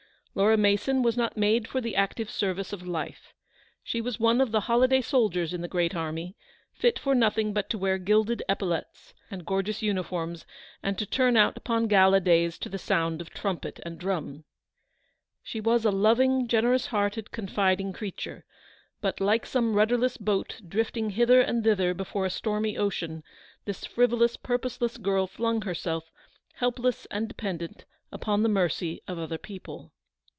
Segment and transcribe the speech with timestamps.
[0.33, 3.33] Laura Mason was not made for the active ser vice of life.
[3.83, 6.37] She was one of the holiday soldiers in the great army,
[6.71, 10.45] fit for nothing but to wear gilded epaulettes and gorgeous uniforms,
[10.81, 14.45] and to turn out upon gala days to the sound of trumpet and drum.
[15.43, 18.45] She was a loving, generous hearted, confiding creature;
[19.01, 23.21] but, like some rudderless boat drifting hither and thither before a stormy ocean,
[23.65, 26.09] this frivolous, purposeless girl flung herself,
[26.53, 27.83] helpless and dependent,
[28.13, 29.91] upon the mercy of other people.